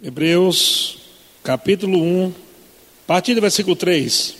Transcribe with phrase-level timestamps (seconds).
[0.00, 0.96] Hebreus,
[1.42, 2.32] capítulo 1, a
[3.04, 4.36] partir do versículo 3.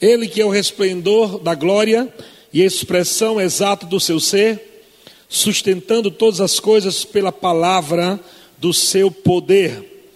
[0.00, 2.12] Ele que é o resplendor da glória
[2.52, 4.88] e a expressão exata do seu ser,
[5.28, 8.18] sustentando todas as coisas pela palavra
[8.58, 10.08] do seu poder.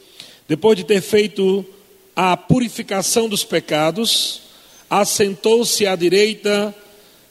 [0.49, 1.65] Depois de ter feito
[2.17, 4.41] a purificação dos pecados,
[4.91, 6.75] assentou-se à direita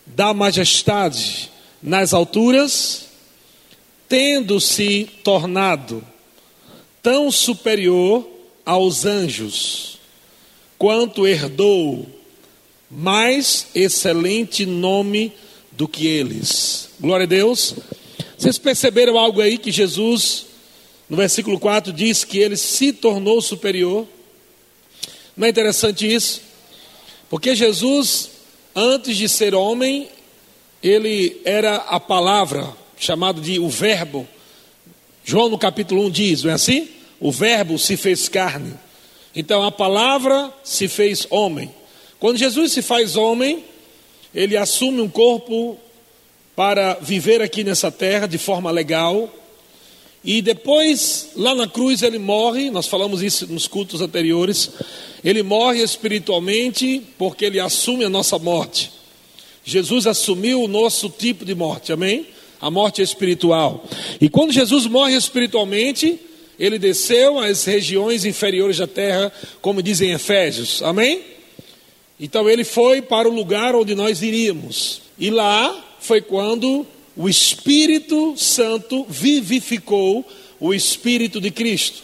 [0.05, 1.51] da majestade
[1.81, 3.07] nas alturas,
[4.07, 6.12] tendo-se tornado
[7.03, 8.25] tão superior
[8.65, 9.99] aos anjos,
[10.77, 12.07] quanto herdou
[12.89, 15.33] mais excelente nome
[15.71, 16.89] do que eles.
[16.99, 17.75] Glória a Deus.
[18.37, 20.45] Vocês perceberam algo aí que Jesus,
[21.09, 24.07] no versículo 4, diz que ele se tornou superior?
[25.35, 26.41] Não é interessante isso?
[27.29, 28.29] Porque Jesus,
[28.73, 30.07] antes de ser homem,
[30.81, 34.27] ele era a palavra, chamado de o Verbo.
[35.25, 36.92] João no capítulo 1 diz, não é assim?
[37.23, 38.73] O Verbo se fez carne.
[39.33, 41.73] Então a palavra se fez homem.
[42.19, 43.63] Quando Jesus se faz homem,
[44.35, 45.77] ele assume um corpo
[46.53, 49.33] para viver aqui nessa terra de forma legal.
[50.21, 52.69] E depois, lá na cruz, ele morre.
[52.69, 54.71] Nós falamos isso nos cultos anteriores.
[55.23, 58.91] Ele morre espiritualmente porque ele assume a nossa morte.
[59.63, 62.27] Jesus assumiu o nosso tipo de morte, amém?
[62.59, 63.85] A morte espiritual.
[64.19, 66.19] E quando Jesus morre espiritualmente,
[66.63, 71.21] ele desceu às regiões inferiores da terra, como dizem Efésios, amém?
[72.17, 75.01] Então ele foi para o lugar onde nós iríamos.
[75.19, 76.85] E lá foi quando
[77.17, 80.25] o Espírito Santo vivificou
[80.57, 82.01] o Espírito de Cristo.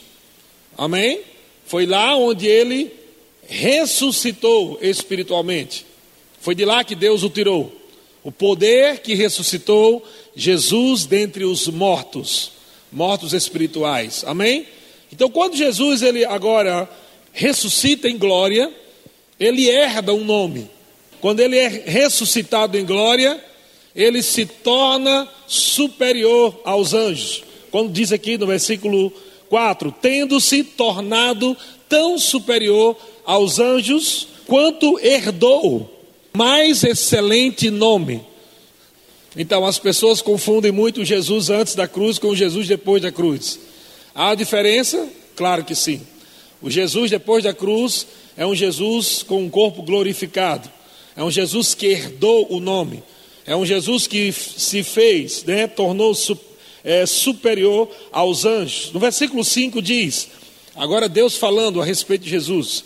[0.78, 1.22] Amém?
[1.66, 2.92] Foi lá onde ele
[3.48, 5.86] ressuscitou espiritualmente.
[6.42, 7.74] Foi de lá que Deus o tirou.
[8.24, 12.59] O poder que ressuscitou Jesus dentre os mortos,
[12.92, 14.24] mortos espirituais.
[14.26, 14.66] Amém?
[15.12, 16.90] Então, quando Jesus ele agora
[17.32, 18.72] ressuscita em glória,
[19.40, 20.70] ele herda um nome.
[21.22, 23.44] Quando ele é ressuscitado em glória,
[23.96, 27.44] ele se torna superior aos anjos.
[27.72, 29.12] Quando diz aqui no versículo
[29.50, 31.58] 4: tendo-se tornado
[31.88, 32.96] tão superior
[33.26, 35.90] aos anjos, quanto herdou
[36.34, 38.24] mais excelente nome.
[39.36, 43.60] Então as pessoas confundem muito Jesus antes da cruz com Jesus depois da cruz.
[44.14, 45.08] Há diferença?
[45.36, 46.02] Claro que sim.
[46.62, 50.70] O Jesus depois da cruz é um Jesus com um corpo glorificado.
[51.16, 53.04] É um Jesus que herdou o nome.
[53.46, 56.14] É um Jesus que se fez, né, tornou
[56.84, 58.92] é, superior aos anjos.
[58.94, 60.30] No versículo 5 diz:
[60.76, 62.84] agora Deus falando a respeito de Jesus.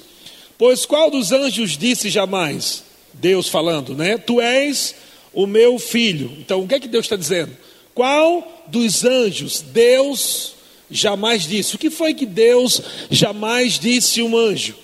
[0.58, 2.84] Pois qual dos anjos disse jamais?
[3.14, 4.18] Deus falando, né?
[4.18, 4.96] Tu és
[5.34, 6.32] o meu filho.
[6.40, 7.56] Então o que é que Deus está dizendo?
[7.94, 10.56] Qual dos anjos Deus
[10.90, 11.76] jamais disse?
[11.76, 14.76] O que foi que Deus jamais disse um anjo?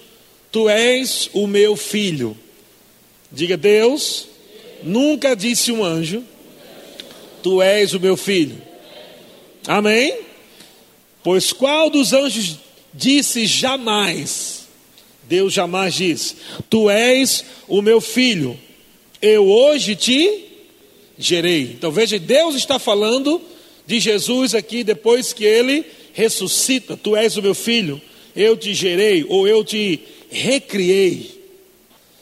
[0.51, 2.35] Tu és o meu filho.
[3.31, 4.27] Diga, Deus
[4.83, 6.23] nunca disse um anjo:
[7.43, 8.61] Tu és o meu filho.
[9.67, 10.19] Amém?
[11.23, 12.57] Pois qual dos anjos
[12.93, 14.67] disse jamais?
[15.23, 16.35] Deus jamais disse:
[16.69, 18.59] Tu és o meu filho.
[19.21, 20.45] Eu hoje te
[21.17, 21.63] gerei.
[21.63, 23.41] Então veja, Deus está falando
[23.85, 26.95] de Jesus aqui depois que ele ressuscita.
[26.95, 28.01] Tu és o meu filho.
[28.35, 29.99] Eu te gerei ou eu te
[30.29, 31.37] recriei.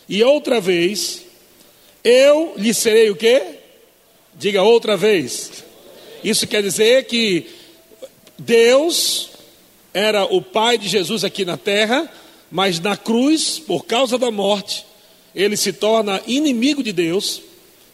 [0.09, 1.23] E outra vez,
[2.03, 3.43] eu lhe serei o quê?
[4.33, 5.63] Diga outra vez.
[6.23, 7.45] Isso quer dizer que
[8.39, 9.29] Deus
[9.93, 12.11] era o Pai de Jesus aqui na terra,
[12.49, 14.86] mas na cruz, por causa da morte,
[15.37, 17.43] ele se torna inimigo de Deus.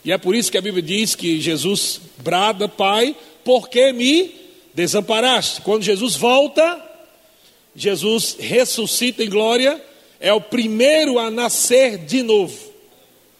[0.06, 4.34] E é por isso que a Bíblia diz que Jesus brada, Pai, por que me
[4.74, 5.62] desamparaste?
[5.62, 6.82] Quando Jesus volta,
[7.76, 9.80] Jesus ressuscita em glória
[10.22, 12.58] é o primeiro a nascer de novo.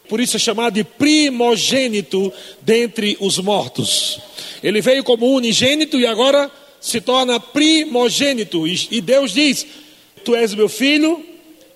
[0.10, 2.32] Por isso é chamado de primogênito
[2.62, 4.20] dentre os mortos.
[4.62, 8.68] Ele veio como unigênito e agora se torna primogênito.
[8.68, 9.66] E Deus diz:
[10.26, 11.24] Tu és meu filho,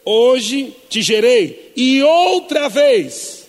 [0.07, 1.73] hoje te gerei.
[1.75, 3.45] E outra vez.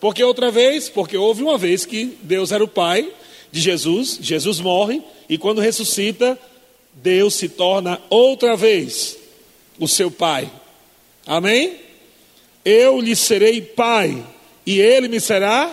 [0.00, 0.88] Por que outra vez?
[0.88, 3.08] Porque houve uma vez que Deus era o pai
[3.52, 6.38] de Jesus, Jesus morre, e quando ressuscita,
[6.92, 9.16] Deus se torna outra vez
[9.78, 10.50] o seu pai.
[11.24, 11.76] Amém?
[12.64, 14.24] Eu lhe serei pai
[14.66, 15.72] e ele me será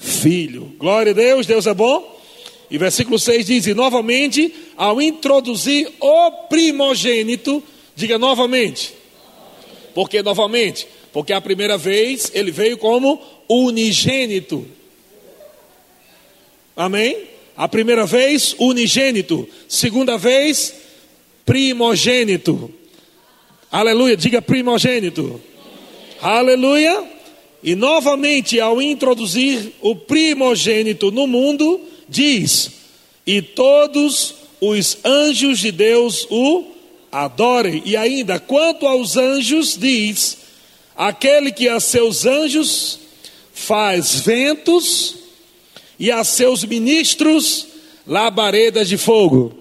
[0.00, 0.74] filho.
[0.78, 2.18] Glória a Deus, Deus é bom.
[2.70, 7.62] E versículo 6 diz: E novamente, ao introduzir o primogênito,
[7.94, 8.97] diga novamente.
[9.98, 10.86] Por que novamente?
[11.12, 14.64] Porque a primeira vez ele veio como unigênito.
[16.76, 17.24] Amém?
[17.56, 19.48] A primeira vez, unigênito.
[19.66, 20.72] Segunda vez,
[21.44, 22.72] primogênito.
[23.72, 25.40] Aleluia, diga primogênito.
[26.22, 27.04] Aleluia.
[27.60, 32.70] E novamente, ao introduzir o primogênito no mundo, diz:
[33.26, 36.77] E todos os anjos de Deus o
[37.10, 37.82] adorem.
[37.84, 40.38] E ainda, quanto aos anjos, diz:
[40.96, 42.98] Aquele que a seus anjos
[43.52, 45.16] faz ventos
[45.98, 47.66] e a seus ministros
[48.06, 49.52] labaredas de fogo.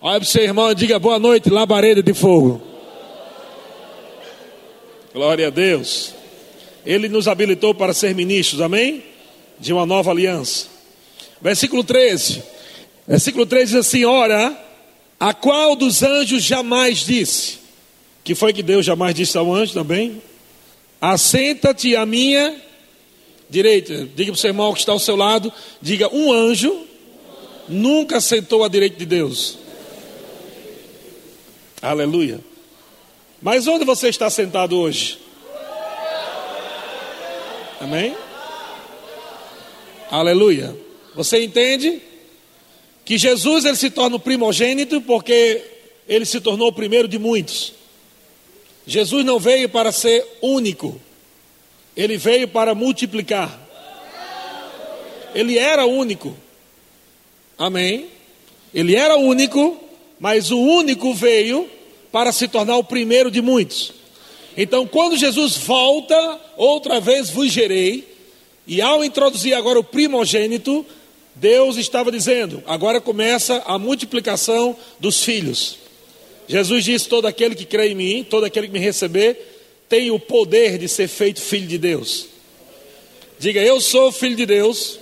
[0.00, 2.60] Olha para o seu irmão e diga boa noite, labareda de fogo.
[5.12, 6.14] Glória a Deus.
[6.84, 9.04] Ele nos habilitou para ser ministros, amém?
[9.58, 10.66] De uma nova aliança.
[11.40, 12.42] Versículo 13.
[13.06, 14.56] Versículo 13 diz assim: Ora,
[15.22, 17.60] a qual dos anjos jamais disse?
[18.24, 20.20] Que foi que Deus jamais disse ao anjo também?
[21.00, 22.60] Assenta-te à minha
[23.48, 24.08] direita.
[24.16, 26.76] Diga para o seu irmão que está ao seu lado: diga, um anjo
[27.68, 29.58] nunca sentou à direita de Deus.
[31.80, 32.40] Aleluia.
[33.40, 35.20] Mas onde você está sentado hoje?
[37.80, 38.16] Amém?
[40.10, 40.76] Aleluia.
[41.14, 42.02] Você entende
[43.04, 45.62] que Jesus ele se torna o primogênito porque
[46.08, 47.72] ele se tornou o primeiro de muitos.
[48.86, 51.00] Jesus não veio para ser único.
[51.96, 53.60] Ele veio para multiplicar.
[55.34, 56.36] Ele era único.
[57.58, 58.06] Amém?
[58.74, 59.78] Ele era único,
[60.18, 61.68] mas o único veio
[62.10, 63.92] para se tornar o primeiro de muitos.
[64.56, 68.06] Então, quando Jesus volta, outra vez vos gerei,
[68.66, 70.84] e ao introduzir agora o primogênito,
[71.34, 75.78] Deus estava dizendo: agora começa a multiplicação dos filhos.
[76.46, 79.52] Jesus disse: todo aquele que crê em mim, todo aquele que me receber,
[79.88, 82.26] tem o poder de ser feito filho de Deus.
[83.38, 84.98] Diga, eu sou filho de Deus,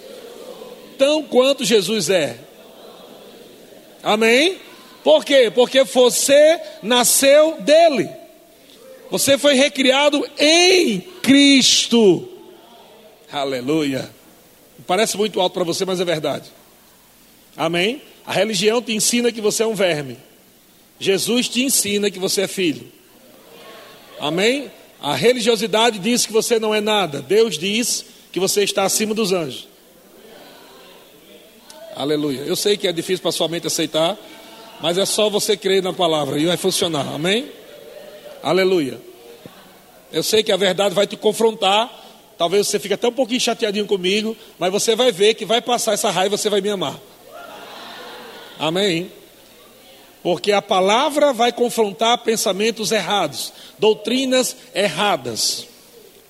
[0.96, 2.38] tão quanto Jesus é.
[4.02, 4.58] Amém?
[5.04, 5.50] Por quê?
[5.54, 8.08] Porque você nasceu dele.
[9.10, 12.28] Você foi recriado em Cristo.
[13.30, 14.19] Aleluia.
[14.86, 16.50] Parece muito alto para você, mas é verdade.
[17.56, 18.02] Amém?
[18.26, 20.16] A religião te ensina que você é um verme.
[20.98, 22.86] Jesus te ensina que você é filho.
[24.18, 24.70] Amém?
[25.00, 27.22] A religiosidade diz que você não é nada.
[27.22, 29.66] Deus diz que você está acima dos anjos.
[31.96, 32.40] Aleluia.
[32.40, 34.16] Eu sei que é difícil para sua mente aceitar,
[34.80, 37.06] mas é só você crer na palavra e vai funcionar.
[37.14, 37.50] Amém?
[38.42, 39.00] Aleluia.
[40.12, 41.99] Eu sei que a verdade vai te confrontar.
[42.40, 45.92] Talvez você fique até um pouquinho chateadinho comigo, mas você vai ver que vai passar
[45.92, 46.98] essa raiva e você vai me amar.
[48.58, 49.12] Amém?
[50.22, 55.66] Porque a palavra vai confrontar pensamentos errados, doutrinas erradas,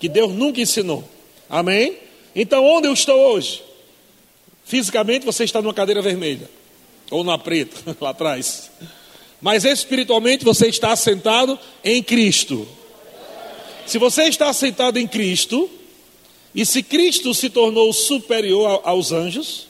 [0.01, 1.09] que Deus nunca ensinou.
[1.49, 1.97] Amém?
[2.35, 3.63] Então, onde eu estou hoje?
[4.65, 6.51] Fisicamente você está numa cadeira vermelha,
[7.09, 8.69] ou na preta, lá atrás.
[9.41, 12.67] Mas espiritualmente você está sentado em Cristo.
[13.87, 15.71] Se você está sentado em Cristo,
[16.55, 19.67] e se Cristo se tornou superior aos anjos,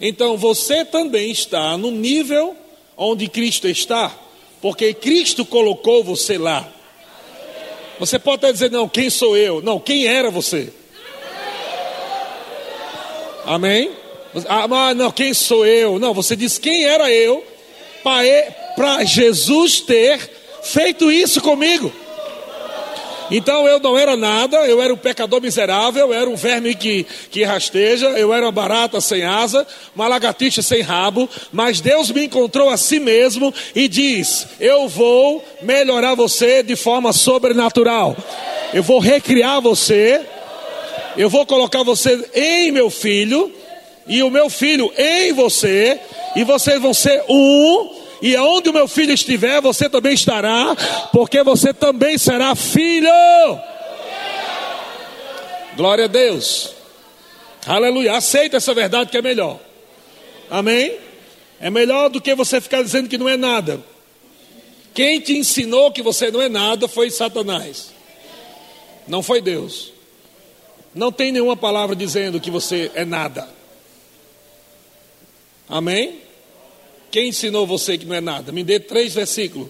[0.00, 2.56] então você também está no nível
[2.96, 4.14] onde Cristo está,
[4.60, 6.70] porque Cristo colocou você lá.
[7.98, 9.62] Você pode até dizer, não, quem sou eu?
[9.62, 10.72] Não, quem era você?
[13.44, 13.90] Amém?
[14.48, 15.98] Ah, não, quem sou eu?
[15.98, 17.44] Não, você diz quem era eu
[18.02, 20.18] para Jesus ter
[20.62, 21.92] feito isso comigo.
[23.34, 27.06] Então eu não era nada, eu era um pecador miserável, eu era um verme que,
[27.30, 32.26] que rasteja, eu era uma barata sem asa, uma lagartixa sem rabo, mas Deus me
[32.26, 38.14] encontrou a si mesmo e diz: Eu vou melhorar você de forma sobrenatural,
[38.74, 40.20] eu vou recriar você,
[41.16, 43.50] eu vou colocar você em meu filho,
[44.06, 45.98] e o meu filho em você,
[46.36, 50.76] e vocês vão ser um e aonde o meu filho estiver, você também estará,
[51.10, 53.10] porque você também será filho.
[55.76, 56.72] Glória a Deus.
[57.66, 58.16] Aleluia.
[58.16, 59.58] Aceita essa verdade que é melhor.
[60.48, 60.96] Amém?
[61.60, 63.80] É melhor do que você ficar dizendo que não é nada.
[64.94, 67.90] Quem te ensinou que você não é nada foi Satanás.
[69.08, 69.92] Não foi Deus.
[70.94, 73.48] Não tem nenhuma palavra dizendo que você é nada.
[75.68, 76.21] Amém?
[77.12, 78.50] Quem ensinou você que não é nada?
[78.50, 79.68] Me dê três versículos.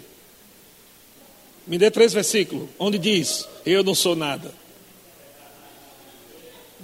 [1.66, 4.54] Me dê três versículos, onde diz: Eu não sou nada.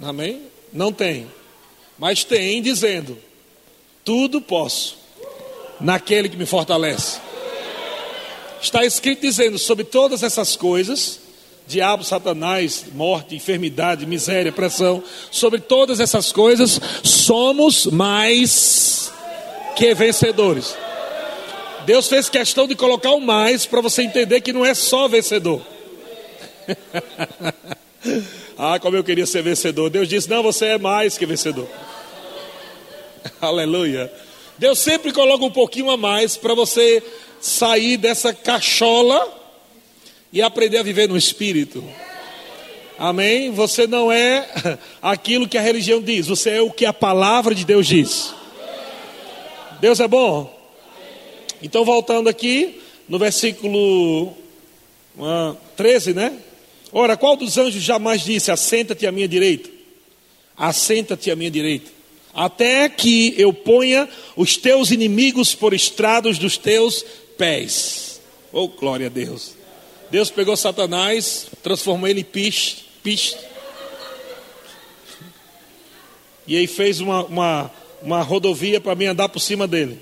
[0.01, 0.41] Amém?
[0.73, 1.27] Não tem.
[1.97, 3.17] Mas tem dizendo:
[4.03, 4.97] Tudo posso,
[5.79, 7.21] naquele que me fortalece.
[8.61, 11.21] Está escrito dizendo sobre todas essas coisas:
[11.67, 15.01] diabo, satanás, morte, enfermidade, miséria, pressão,
[15.31, 19.13] sobre todas essas coisas, somos mais
[19.75, 20.75] que vencedores.
[21.85, 25.61] Deus fez questão de colocar o mais para você entender que não é só vencedor.
[28.57, 29.89] ah, como eu queria ser vencedor.
[29.89, 31.67] Deus disse: Não, você é mais que vencedor.
[33.41, 34.11] Aleluia.
[34.57, 37.01] Deus sempre coloca um pouquinho a mais para você
[37.39, 39.35] sair dessa cachola
[40.31, 41.83] e aprender a viver no espírito.
[42.97, 43.51] Amém?
[43.51, 44.47] Você não é
[45.01, 48.35] aquilo que a religião diz, você é o que a palavra de Deus diz.
[49.79, 50.57] Deus é bom?
[51.61, 54.27] Então, voltando aqui, no versículo
[55.17, 56.37] uh, 13, né?
[56.91, 59.69] Ora, qual dos anjos jamais disse: Assenta-te à minha direita?
[60.57, 61.89] Assenta-te à minha direita,
[62.33, 67.05] até que eu ponha os teus inimigos por estrados dos teus
[67.37, 68.19] pés.
[68.51, 69.55] Oh, glória a Deus.
[70.11, 73.37] Deus pegou Satanás, transformou ele em piche, piche.
[76.47, 79.99] E aí fez uma, uma, uma rodovia para mim andar por cima dele.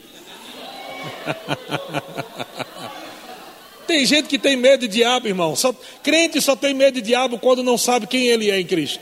[3.87, 5.55] tem gente que tem medo de diabo, irmão.
[5.55, 5.73] Só,
[6.03, 8.99] crente só tem medo de diabo quando não sabe quem ele é em Cristo.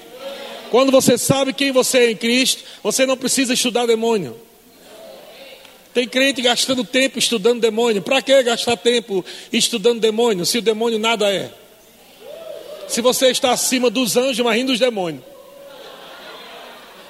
[0.69, 4.35] Quando você sabe quem você é em Cristo, você não precisa estudar demônio.
[5.93, 8.01] Tem crente gastando tempo estudando demônio.
[8.01, 11.49] Para que gastar tempo estudando demônio se o demônio nada é?
[12.87, 15.34] Se você está acima dos anjos, imagina dos demônios.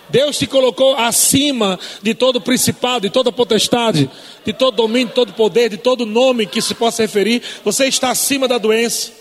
[0.09, 4.09] Deus te colocou acima de todo principado, de toda potestade,
[4.45, 7.41] de todo domínio, de todo poder, de todo nome que se possa referir.
[7.63, 9.11] Você está acima da doença,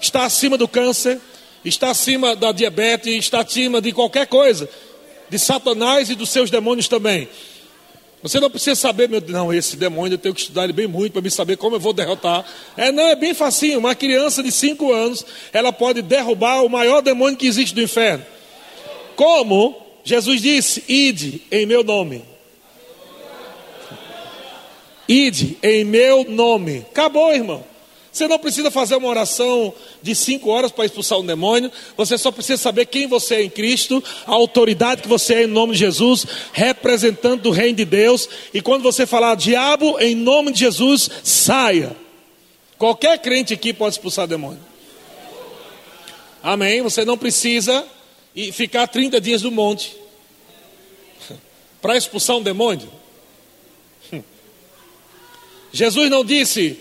[0.00, 1.20] está acima do câncer,
[1.64, 4.68] está acima da diabetes, está acima de qualquer coisa,
[5.28, 7.28] de Satanás e dos seus demônios também.
[8.22, 11.12] Você não precisa saber, meu não, esse demônio eu tenho que estudar ele bem muito
[11.12, 12.42] para me saber como eu vou derrotar.
[12.74, 13.78] É, não, é bem facinho.
[13.78, 18.24] Uma criança de 5 anos, ela pode derrubar o maior demônio que existe do inferno.
[19.14, 22.22] Como Jesus disse: Ide em meu nome.
[25.08, 26.86] Ide em meu nome.
[26.90, 27.64] Acabou, irmão.
[28.14, 31.72] Você não precisa fazer uma oração de cinco horas para expulsar um demônio.
[31.96, 35.48] Você só precisa saber quem você é em Cristo, a autoridade que você é em
[35.48, 38.28] nome de Jesus, representante do reino de Deus.
[38.52, 41.96] E quando você falar diabo, em nome de Jesus, saia.
[42.78, 44.60] Qualquer crente aqui pode expulsar demônio.
[46.40, 46.82] Amém?
[46.82, 47.84] Você não precisa
[48.52, 49.96] ficar 30 dias no monte
[51.80, 52.90] para expulsar um demônio.
[55.72, 56.80] Jesus não disse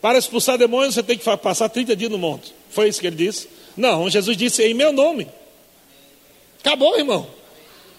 [0.00, 2.54] para expulsar demônios você tem que passar 30 dias no monte.
[2.70, 3.48] Foi isso que ele disse?
[3.76, 5.28] Não, Jesus disse em meu nome.
[6.60, 7.26] Acabou, irmão.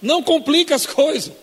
[0.02, 1.34] Não complica as coisas.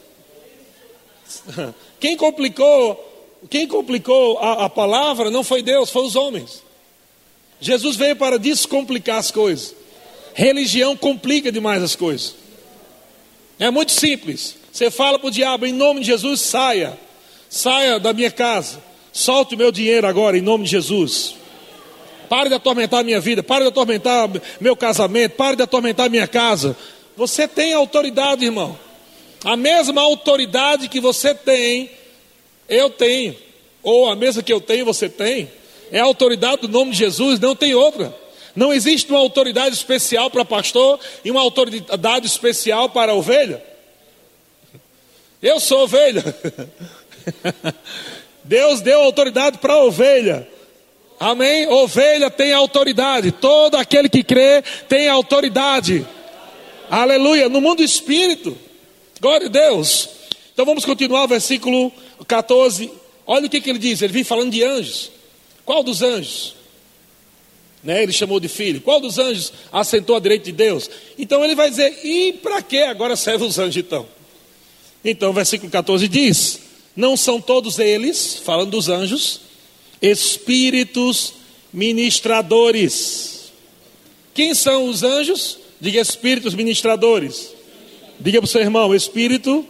[2.01, 6.63] Quem complicou, quem complicou a, a palavra não foi Deus, foi os homens.
[7.61, 9.75] Jesus veio para descomplicar as coisas.
[10.39, 12.37] Religião complica demais as coisas.
[13.59, 14.55] É muito simples.
[14.71, 16.97] Você fala para o diabo, em nome de Jesus, saia.
[17.51, 18.81] Saia da minha casa.
[19.13, 21.35] Solte o meu dinheiro agora em nome de Jesus.
[22.29, 24.31] Pare de atormentar a minha vida, pare de atormentar
[24.61, 26.77] meu casamento, pare de atormentar minha casa.
[27.17, 28.79] Você tem autoridade, irmão.
[29.45, 31.91] A mesma autoridade que você tem,
[32.69, 33.35] eu tenho.
[33.83, 35.51] Ou a mesma que eu tenho, você tem.
[35.91, 38.15] É a autoridade do nome de Jesus, não tem outra.
[38.59, 43.63] Não existe uma autoridade especial para pastor e uma autoridade especial para ovelha.
[45.41, 46.25] Eu sou ovelha.
[48.43, 50.49] Deus deu autoridade para a ovelha.
[51.21, 51.69] Amém?
[51.69, 53.31] Ovelha tem autoridade.
[53.31, 56.05] Todo aquele que crê tem autoridade.
[56.91, 57.49] Aleluia.
[57.49, 58.59] No mundo espírito.
[59.21, 60.09] Glória a Deus.
[60.53, 61.93] Então vamos continuar o versículo
[62.27, 62.91] 14.
[63.25, 64.03] Olha o que, que ele diz.
[64.03, 65.13] Ele vem falando de anjos.
[65.65, 66.58] Qual dos anjos?
[67.83, 68.03] Né?
[68.03, 68.81] Ele chamou de filho.
[68.81, 70.91] Qual dos anjos assentou à direita de Deus?
[71.19, 74.07] Então ele vai dizer: e para que agora serve os anjos então?
[75.05, 76.61] Então, versículo 14 diz:
[76.99, 79.41] não são todos eles, falando dos anjos,
[80.03, 81.35] espíritos
[81.73, 83.53] ministradores.
[84.35, 85.59] Quem são os anjos?
[85.81, 87.55] Diga espíritos ministradores.
[88.19, 89.65] Diga para o seu irmão, espírito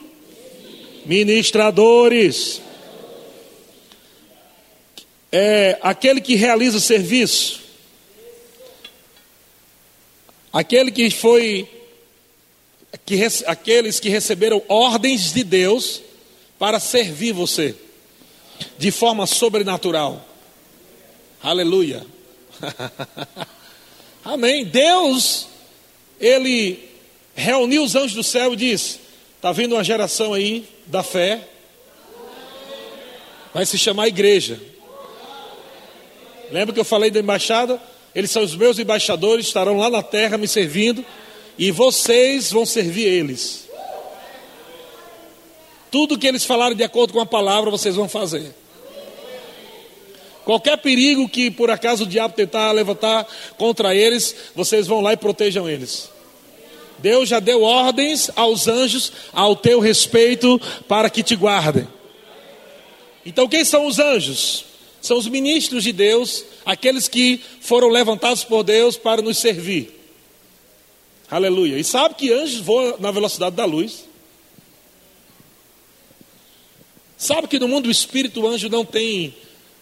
[1.04, 2.62] ministradores.
[5.30, 7.60] É aquele que realiza serviço.
[10.58, 11.68] Aquele que foi
[13.06, 16.02] que, aqueles que receberam ordens de Deus
[16.58, 17.76] para servir você
[18.76, 20.26] de forma sobrenatural.
[21.40, 22.04] Aleluia.
[24.24, 24.64] Amém.
[24.64, 25.46] Deus,
[26.18, 26.90] Ele
[27.36, 28.98] reuniu os anjos do céu e disse:
[29.36, 31.40] Está vindo uma geração aí da fé,
[33.54, 34.60] vai se chamar igreja.
[36.50, 37.80] Lembra que eu falei da embaixada?
[38.14, 41.04] Eles são os meus embaixadores, estarão lá na terra me servindo,
[41.58, 43.68] e vocês vão servir eles.
[45.90, 48.54] Tudo que eles falarem de acordo com a palavra, vocês vão fazer.
[50.44, 53.26] Qualquer perigo que por acaso o diabo tentar levantar
[53.58, 56.10] contra eles, vocês vão lá e protejam eles.
[56.98, 61.86] Deus já deu ordens aos anjos ao teu respeito para que te guardem.
[63.24, 64.64] Então, quem são os anjos?
[65.00, 69.94] São os ministros de Deus, aqueles que foram levantados por Deus para nos servir.
[71.30, 71.78] Aleluia.
[71.78, 74.04] E sabe que anjos voam na velocidade da luz?
[77.16, 79.34] Sabe que no mundo do espírito o anjo não tem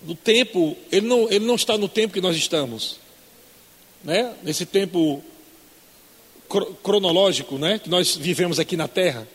[0.03, 2.99] no tempo, ele não, ele não está no tempo que nós estamos.
[4.03, 4.35] Né?
[4.43, 5.23] Nesse tempo
[6.83, 9.27] cronológico, né, que nós vivemos aqui na terra.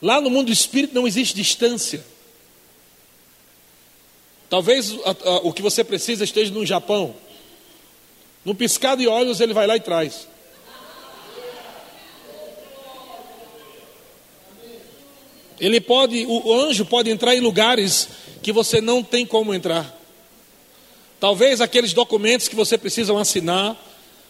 [0.00, 2.04] Lá no mundo do espírito não existe distância.
[4.48, 7.14] Talvez a, a, o que você precisa esteja no Japão.
[8.44, 10.28] Num piscar de olhos ele vai lá e traz.
[15.60, 18.08] Ele pode, o anjo pode entrar em lugares
[18.42, 19.98] que você não tem como entrar.
[21.18, 23.74] Talvez aqueles documentos que você precisa assinar,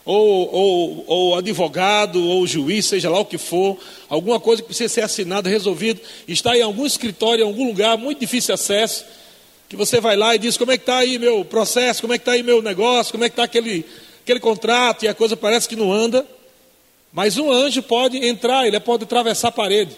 [0.04, 3.78] ou, ou, ou, advogado, ou juiz, seja lá o que for,
[4.08, 8.20] alguma coisa que precisa ser assinada, resolvido, está em algum escritório, em algum lugar muito
[8.20, 9.04] difícil acesso,
[9.74, 12.18] que você vai lá e diz, como é que está aí meu processo, como é
[12.18, 13.84] que está aí meu negócio, como é que está aquele,
[14.22, 16.24] aquele contrato, e a coisa parece que não anda.
[17.12, 19.96] Mas um anjo pode entrar, ele pode atravessar a parede.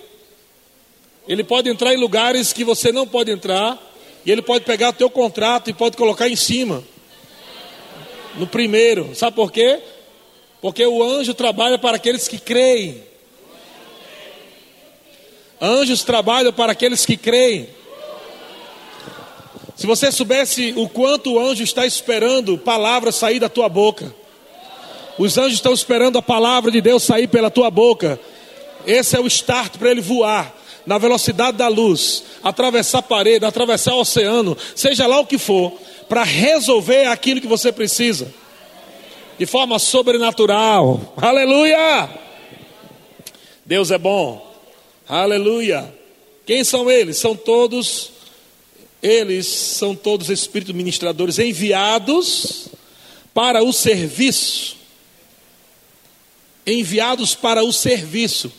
[1.28, 3.78] Ele pode entrar em lugares que você não pode entrar,
[4.24, 6.82] e ele pode pegar o teu contrato e pode colocar em cima.
[8.36, 9.14] No primeiro.
[9.14, 9.80] Sabe por quê?
[10.60, 13.02] Porque o anjo trabalha para aqueles que creem.
[15.60, 17.75] Anjos trabalham para aqueles que creem.
[19.76, 24.12] Se você soubesse o quanto o anjo está esperando palavras sair da tua boca.
[25.18, 28.18] Os anjos estão esperando a palavra de Deus sair pela tua boca.
[28.86, 30.54] Esse é o start para ele voar
[30.86, 35.72] na velocidade da luz, atravessar parede, atravessar o oceano, seja lá o que for,
[36.08, 38.32] para resolver aquilo que você precisa,
[39.36, 41.12] de forma sobrenatural.
[41.16, 42.08] Aleluia!
[43.64, 44.46] Deus é bom.
[45.08, 45.92] Aleluia!
[46.46, 47.18] Quem são eles?
[47.18, 48.12] São todos,
[49.06, 52.68] eles são todos espíritos ministradores enviados
[53.32, 54.76] para o serviço.
[56.66, 58.52] Enviados para o serviço,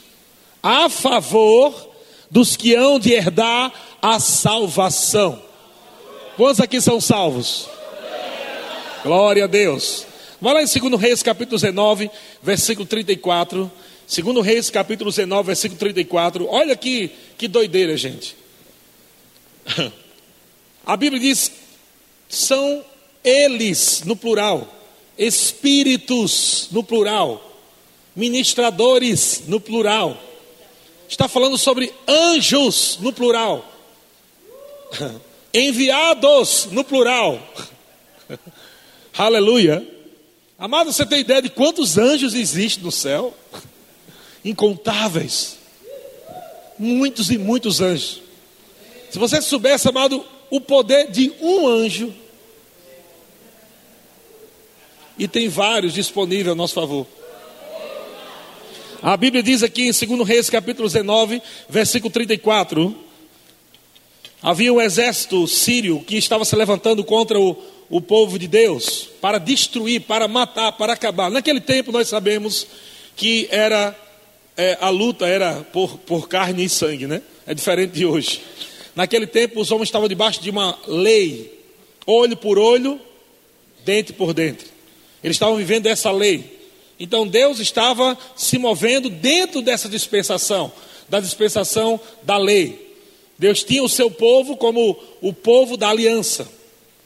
[0.64, 1.90] a favor
[2.32, 5.42] dos que hão de herdar a salvação.
[6.38, 7.68] Quantos aqui são salvos?
[9.04, 10.06] Glória a Deus.
[10.40, 12.10] Vai lá em 2 Reis capítulo 19,
[12.42, 13.70] versículo 34.
[14.24, 16.48] 2 Reis capítulo 19, versículo 34.
[16.48, 18.38] Olha aqui que doideira, gente.
[20.88, 21.52] A Bíblia diz:
[22.28, 22.84] são
[23.24, 24.68] eles, no plural,
[25.16, 27.44] espíritos, no plural,
[28.16, 30.24] ministradores, no plural
[31.08, 33.66] está falando sobre anjos no plural,
[35.54, 37.42] enviados no plural.
[39.18, 39.88] Aleluia.
[40.60, 43.34] Amado, você tem ideia de quantos anjos existem no céu?
[44.44, 45.58] Incontáveis.
[46.78, 48.22] Muitos e muitos anjos.
[49.10, 52.14] Se você soubesse, amado, o poder de um anjo,
[55.18, 57.08] e tem vários disponíveis a nosso favor.
[59.02, 62.96] A Bíblia diz aqui em 2 Reis, capítulo 19, versículo 34.
[64.42, 67.58] Havia um exército sírio que estava se levantando contra o,
[67.90, 71.30] o povo de Deus para destruir, para matar, para acabar.
[71.30, 72.68] Naquele tempo nós sabemos
[73.16, 73.96] que era
[74.56, 77.22] é, a luta era por, por carne e sangue, né?
[77.46, 78.42] É diferente de hoje.
[78.98, 81.54] Naquele tempo os homens estavam debaixo de uma lei,
[82.04, 83.00] olho por olho,
[83.86, 84.66] dente por dente.
[85.24, 86.58] Eles estavam vivendo essa lei.
[87.00, 90.72] Então Deus estava se movendo dentro dessa dispensação,
[91.08, 92.98] da dispensação da lei.
[93.38, 96.50] Deus tinha o seu povo como o povo da aliança.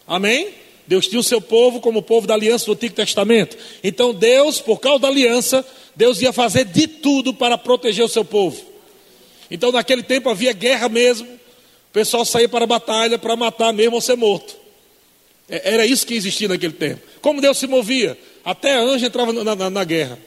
[0.08, 0.48] Amém?
[0.88, 3.58] Deus tinha o seu povo como o povo da aliança do Antigo Testamento.
[3.84, 8.24] Então Deus, por causa da aliança, Deus ia fazer de tudo para proteger o seu
[8.24, 8.64] povo.
[9.52, 11.41] Então naquele tempo havia guerra mesmo.
[11.92, 14.56] O pessoal saía para a batalha para matar mesmo ou ser morto.
[15.50, 17.02] É, era isso que existia naquele tempo.
[17.22, 18.18] Como Deus se movia?
[18.46, 20.18] Até anjo entrava na, na, na guerra.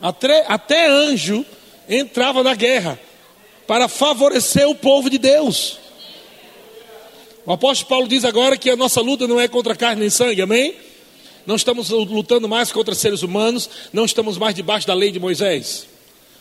[0.00, 1.44] Até, até anjo
[1.88, 2.98] entrava na guerra
[3.66, 5.80] para favorecer o povo de Deus.
[7.44, 10.40] O apóstolo Paulo diz agora que a nossa luta não é contra carne nem sangue,
[10.40, 10.76] amém?
[11.44, 15.88] Não estamos lutando mais contra seres humanos, não estamos mais debaixo da lei de Moisés.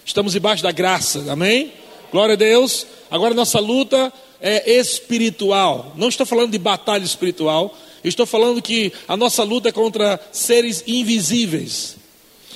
[0.06, 1.74] Estamos debaixo da graça, amém?
[2.12, 2.88] Glória a Deus.
[3.12, 5.94] Agora nossa luta é espiritual.
[5.96, 10.84] Não estou falando de batalha espiritual, estou falando que a nossa luta é contra seres
[10.88, 11.98] invisíveis.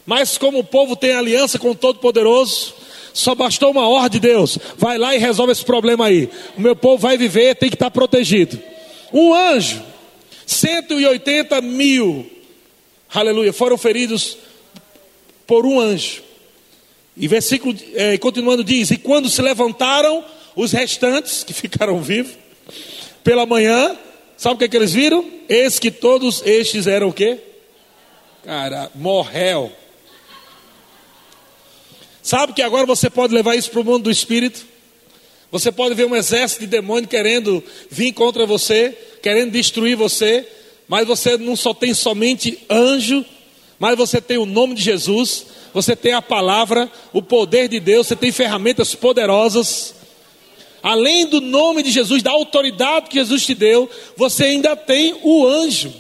[0.09, 2.73] mas como o povo tem aliança com o Todo-Poderoso,
[3.13, 4.59] só bastou uma ordem de Deus.
[4.79, 6.31] Vai lá e resolve esse problema aí.
[6.57, 8.59] O meu povo vai viver, tem que estar protegido.
[9.13, 9.83] Um anjo,
[10.47, 12.25] 180 mil,
[13.13, 14.39] aleluia, foram feridos
[15.47, 16.23] por um anjo.
[17.15, 20.25] E versículo, é, continuando, diz: E quando se levantaram
[20.57, 22.33] os restantes, que ficaram vivos,
[23.23, 23.95] pela manhã,
[24.39, 25.23] sabe o que, é que eles viram?
[25.51, 27.37] Eis que todos estes eram o quê?
[28.43, 29.71] Cara, morreu.
[32.23, 34.67] Sabe que agora você pode levar isso para o mundo do espírito?
[35.51, 40.47] Você pode ver um exército de demônio querendo vir contra você, querendo destruir você,
[40.87, 43.25] mas você não só tem somente anjo,
[43.79, 48.07] mas você tem o nome de Jesus, você tem a palavra, o poder de Deus,
[48.07, 49.95] você tem ferramentas poderosas.
[50.83, 55.47] Além do nome de Jesus, da autoridade que Jesus te deu, você ainda tem o
[55.47, 55.93] anjo,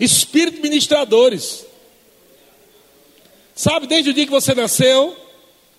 [0.00, 1.67] espírito ministradores.
[3.58, 5.16] Sabe, desde o dia que você nasceu,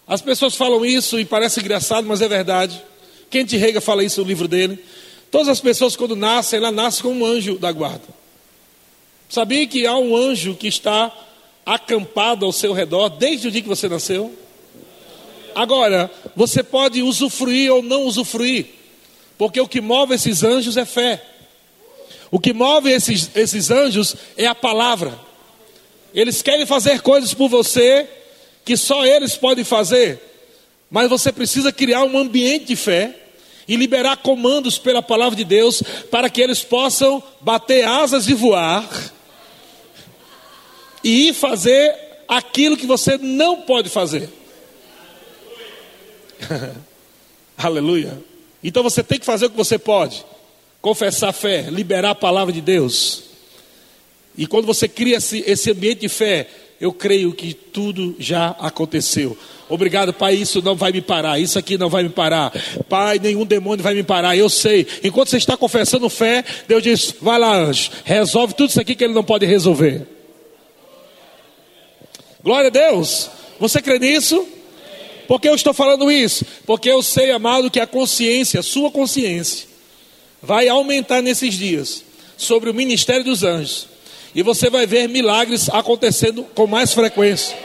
[0.05, 2.83] as pessoas falam isso e parece engraçado, mas é verdade.
[3.29, 4.83] Kent Rega fala isso no livro dele.
[5.31, 8.03] Todas as pessoas, quando nascem, ela nasce como um anjo da guarda.
[9.29, 11.09] Sabia que há um anjo que está
[11.65, 14.37] acampado ao seu redor desde o dia que você nasceu?
[15.55, 18.65] Agora, você pode usufruir ou não usufruir,
[19.37, 21.25] porque o que move esses anjos é fé.
[22.29, 25.28] O que move esses, esses anjos é a palavra.
[26.13, 28.07] Eles querem fazer coisas por você
[28.65, 30.19] que só eles podem fazer,
[30.89, 33.15] mas você precisa criar um ambiente de fé
[33.67, 38.87] e liberar comandos pela palavra de Deus para que eles possam bater asas e voar
[41.03, 41.95] e ir fazer
[42.27, 44.29] aquilo que você não pode fazer.
[47.57, 48.17] Aleluia.
[48.63, 50.25] Então você tem que fazer o que você pode:
[50.81, 53.28] confessar a fé, liberar a palavra de Deus.
[54.37, 56.47] E quando você cria esse, esse ambiente de fé,
[56.79, 59.37] eu creio que tudo já aconteceu.
[59.67, 62.51] Obrigado, Pai, isso não vai me parar, isso aqui não vai me parar.
[62.87, 64.87] Pai, nenhum demônio vai me parar, eu sei.
[65.03, 69.03] Enquanto você está confessando fé, Deus diz: vai lá, anjo, resolve tudo isso aqui que
[69.03, 70.07] ele não pode resolver.
[72.41, 73.29] Glória a Deus.
[73.59, 74.47] Você crê nisso?
[75.27, 76.45] Por que eu estou falando isso?
[76.65, 79.67] Porque eu sei, amado, que a consciência, a sua consciência,
[80.41, 82.03] vai aumentar nesses dias
[82.37, 83.88] sobre o ministério dos anjos.
[84.33, 87.57] E você vai ver milagres acontecendo com mais frequência.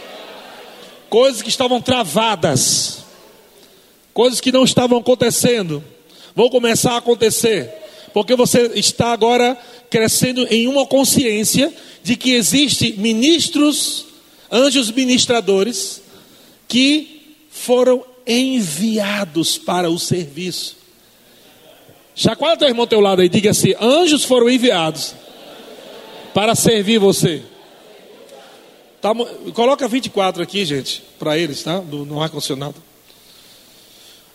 [1.11, 3.05] Coisas que estavam travadas,
[4.12, 5.85] coisas que não estavam acontecendo,
[6.35, 7.70] vão começar a acontecer,
[8.12, 9.57] porque você está agora
[9.90, 11.72] crescendo em uma consciência
[12.03, 14.07] de que existe ministros,
[14.50, 16.03] anjos ministradores
[16.66, 20.77] que foram enviados para o serviço.
[22.16, 25.14] Chacoalha teu irmão teu lado aí, diga assim: anjos foram enviados
[26.35, 27.42] para servir você.
[29.01, 29.12] Tá,
[29.55, 31.81] coloca 24 aqui, gente, para eles, tá?
[31.81, 32.75] No, no ar-condicionado.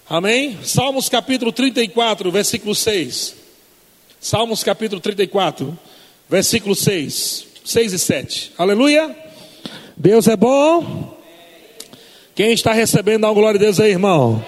[0.09, 0.57] Amém?
[0.63, 3.35] Salmos capítulo 34, versículo 6.
[4.19, 5.77] Salmos capítulo 34,
[6.29, 7.45] versículo 6.
[7.65, 8.53] 6 e 7.
[8.57, 9.15] Aleluia.
[9.95, 11.15] Deus é bom.
[12.33, 14.43] Quem está recebendo, dá uma glória a Deus aí, irmão.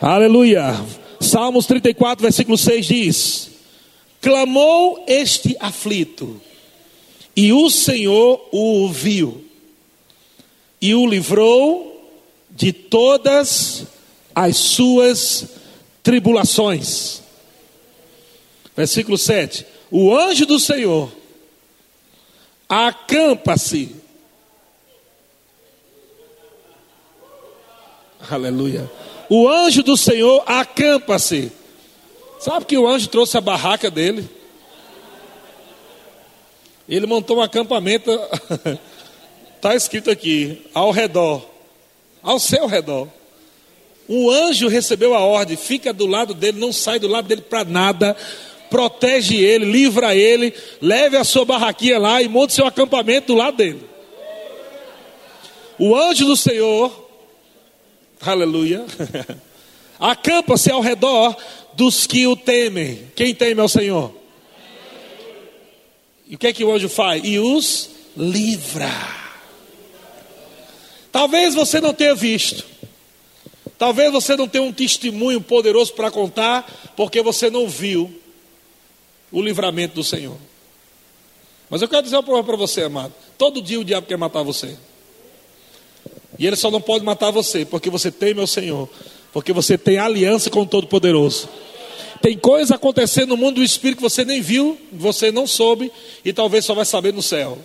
[0.00, 0.74] Aleluia.
[1.20, 3.51] Salmos 34, versículo 6 diz:
[4.22, 6.40] Clamou este aflito,
[7.36, 9.44] e o Senhor o ouviu,
[10.80, 12.10] e o livrou
[12.50, 13.86] de todas
[14.34, 15.46] as suas
[16.02, 17.20] tribulações.
[18.74, 21.12] Versículo 7: O anjo do Senhor
[22.66, 24.02] acampa-se
[28.30, 28.90] Aleluia.
[29.28, 31.50] O anjo do Senhor acampa-se.
[32.42, 34.28] Sabe que o anjo trouxe a barraca dele?
[36.88, 38.10] Ele montou um acampamento,
[39.54, 41.48] está escrito aqui, ao redor,
[42.20, 43.06] ao seu redor.
[44.08, 47.64] O anjo recebeu a ordem, fica do lado dele, não sai do lado dele para
[47.64, 48.16] nada,
[48.68, 53.56] protege ele, livra ele, leve a sua barraquinha lá e monte seu acampamento do lado
[53.56, 53.88] dele.
[55.78, 57.08] O anjo do Senhor,
[58.20, 58.84] aleluia,
[59.96, 61.36] acampa-se ao redor
[61.74, 63.10] dos que o temem.
[63.14, 64.14] Quem teme ao Senhor?
[66.26, 67.22] E o que é que o anjo faz?
[67.24, 68.90] E os livra.
[71.10, 72.64] Talvez você não tenha visto.
[73.76, 78.14] Talvez você não tenha um testemunho poderoso para contar, porque você não viu
[79.30, 80.36] o livramento do Senhor.
[81.68, 83.12] Mas eu quero dizer uma coisa para você, amado.
[83.36, 84.76] Todo dia o diabo quer matar você.
[86.38, 88.88] E ele só não pode matar você, porque você teme ao Senhor.
[89.32, 91.48] Porque você tem aliança com o Todo-Poderoso.
[92.20, 95.90] Tem coisas acontecendo no mundo do espírito que você nem viu, você não soube
[96.24, 97.58] e talvez só vai saber no céu.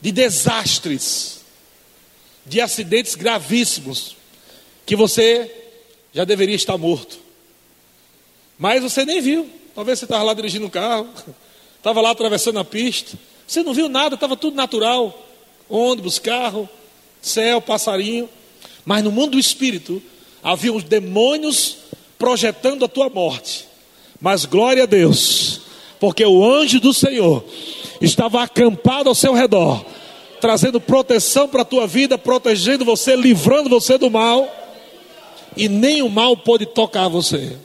[0.00, 1.40] De desastres,
[2.46, 4.16] de acidentes gravíssimos,
[4.86, 5.50] que você
[6.12, 7.18] já deveria estar morto.
[8.58, 9.50] Mas você nem viu.
[9.74, 11.08] Talvez você estava lá dirigindo o um carro,
[11.76, 13.18] estava lá atravessando a pista.
[13.46, 15.26] Você não viu nada, estava tudo natural.
[15.68, 16.68] Ônibus, carro,
[17.20, 18.28] céu, passarinho.
[18.84, 20.02] Mas no mundo do espírito,
[20.42, 21.78] havia os demônios
[22.18, 23.66] projetando a tua morte.
[24.20, 25.60] Mas glória a Deus,
[25.98, 27.44] porque o anjo do Senhor
[28.00, 29.84] estava acampado ao seu redor,
[30.40, 34.48] trazendo proteção para a tua vida, protegendo você, livrando você do mal,
[35.56, 37.56] e nem o mal pôde tocar você.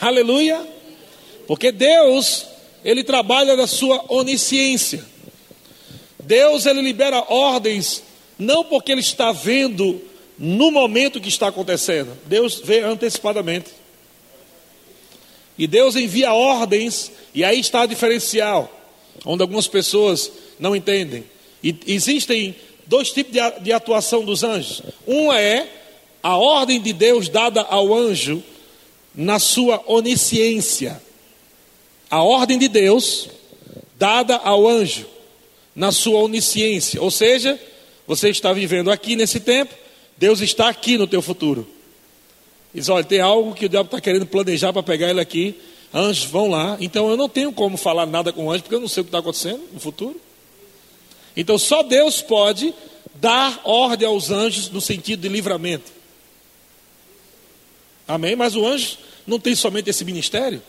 [0.00, 0.66] Aleluia!
[1.46, 2.46] Porque Deus,
[2.84, 5.04] Ele trabalha na sua onisciência.
[6.22, 8.02] Deus, Ele libera ordens,
[8.40, 10.00] não porque Ele está vendo
[10.38, 12.16] no momento que está acontecendo.
[12.26, 13.70] Deus vê antecipadamente.
[15.58, 18.72] E Deus envia ordens, e aí está o diferencial,
[19.26, 21.24] onde algumas pessoas não entendem.
[21.62, 24.80] E existem dois tipos de atuação dos anjos.
[25.06, 25.68] Um é
[26.22, 28.42] a ordem de Deus dada ao anjo
[29.14, 31.00] na sua onisciência.
[32.10, 33.28] A ordem de Deus
[33.98, 35.06] dada ao anjo
[35.76, 37.02] na sua onisciência.
[37.02, 37.60] Ou seja,
[38.10, 39.72] você está vivendo aqui nesse tempo,
[40.18, 41.64] Deus está aqui no teu futuro.
[42.74, 45.54] Diz: olha, tem algo que o diabo está querendo planejar para pegar ele aqui.
[45.94, 46.76] Anjos vão lá.
[46.80, 49.04] Então eu não tenho como falar nada com o anjo, porque eu não sei o
[49.04, 50.20] que está acontecendo no futuro.
[51.36, 52.74] Então só Deus pode
[53.14, 55.92] dar ordem aos anjos no sentido de livramento.
[58.08, 58.34] Amém?
[58.34, 60.60] Mas o anjo não tem somente esse ministério.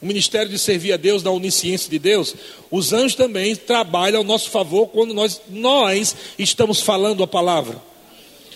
[0.00, 2.34] O ministério de servir a Deus, da onisciência de Deus.
[2.70, 7.80] Os anjos também trabalham ao nosso favor quando nós, nós estamos falando a palavra.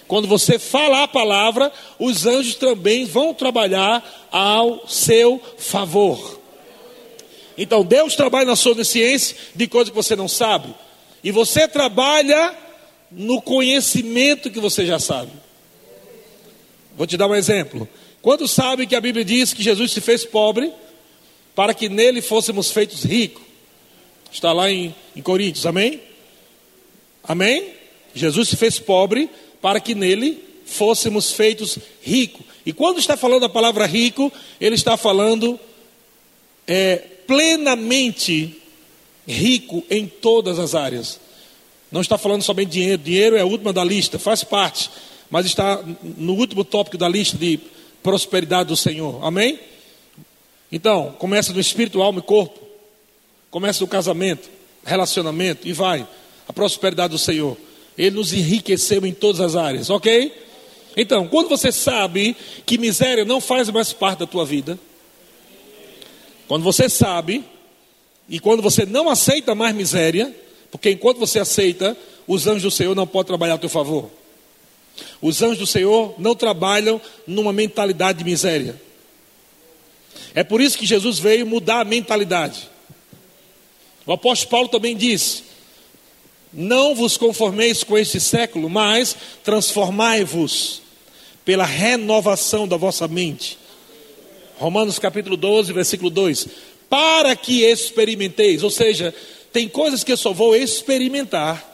[0.07, 6.41] Quando você fala a palavra, os anjos também vão trabalhar ao seu favor.
[7.57, 10.75] Então Deus trabalha na sua onisciência de coisas que você não sabe.
[11.23, 12.55] E você trabalha
[13.11, 15.31] no conhecimento que você já sabe.
[16.97, 17.89] Vou te dar um exemplo.
[18.21, 20.73] Quando sabe que a Bíblia diz que Jesus se fez pobre
[21.55, 23.43] para que nele fôssemos feitos ricos?
[24.33, 26.01] Está lá em, em Coríntios, amém?
[27.25, 27.75] Amém?
[28.15, 29.29] Jesus se fez pobre
[29.61, 32.47] para que nele fôssemos feitos ricos.
[32.65, 35.59] E quando está falando a palavra rico, ele está falando
[36.67, 38.57] é, plenamente
[39.27, 41.21] rico em todas as áreas.
[41.91, 44.89] Não está falando somente dinheiro, dinheiro é a última da lista, faz parte,
[45.29, 45.83] mas está
[46.17, 47.59] no último tópico da lista de
[48.03, 49.25] prosperidade do Senhor.
[49.25, 49.59] Amém?
[50.73, 52.61] Então, começa no espírito, alma e corpo.
[53.51, 54.49] Começa no casamento,
[54.85, 56.07] relacionamento e vai.
[56.47, 57.57] A prosperidade do Senhor.
[57.99, 60.33] Ele nos enriqueceu em todas as áreas, ok?
[60.97, 64.79] Então, quando você sabe que miséria não faz mais parte da tua vida,
[66.49, 67.45] quando você sabe,
[68.29, 70.35] e quando você não aceita mais miséria,
[70.71, 74.11] porque enquanto você aceita, os anjos do Senhor não podem trabalhar a teu favor.
[75.21, 78.81] Os anjos do Senhor não trabalham numa mentalidade de miséria.
[80.35, 82.69] É por isso que Jesus veio mudar a mentalidade.
[84.07, 85.43] O apóstolo Paulo também disse:
[86.53, 90.83] não vos conformeis com este século, mas transformai-vos
[91.45, 93.57] pela renovação da vossa mente.
[94.59, 96.49] Romanos capítulo 12, versículo 2.
[96.89, 99.15] Para que experimenteis, ou seja,
[99.53, 101.67] tem coisas que eu só vou experimentar